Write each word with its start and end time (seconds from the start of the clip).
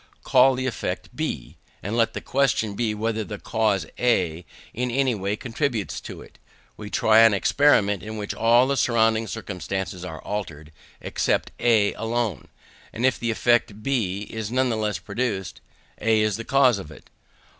Call 0.23 0.55
the 0.55 0.65
effect 0.65 1.15
B, 1.15 1.57
and 1.83 1.95
let 1.95 2.13
the 2.13 2.21
question 2.21 2.73
be 2.73 2.95
whether 2.95 3.23
the 3.23 3.37
cause 3.37 3.85
A 3.99 4.43
in 4.73 4.89
any 4.89 5.13
way 5.13 5.35
contributes 5.35 6.01
to 6.01 6.23
it. 6.23 6.39
We 6.75 6.89
try 6.89 7.19
an 7.19 7.35
experiment 7.35 8.01
in 8.01 8.17
which 8.17 8.33
all 8.33 8.65
the 8.65 8.77
surrounding 8.77 9.27
circumstances 9.27 10.03
are 10.03 10.19
altered, 10.23 10.71
except 11.01 11.51
A 11.59 11.93
alone: 11.93 12.47
if 12.91 13.19
the 13.19 13.29
effect 13.29 13.83
B 13.83 14.21
is 14.31 14.49
nevertheless 14.51 14.97
produced, 14.97 15.61
A 15.99 16.19
is 16.21 16.35
the 16.35 16.45
cause 16.45 16.79
of 16.79 16.89
it. 16.89 17.11